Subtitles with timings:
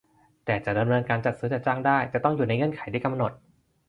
[0.45, 3.31] แต่จะดำเนินการจัดซื้อจัดจ้างได้จะต้องอยู่ในเงื่อนไขที่กำหนด